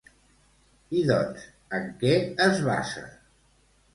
I 1.01 1.01
doncs, 1.09 1.43
en 1.79 1.85
què 1.99 2.15
es 2.47 2.65
basa? 2.71 3.07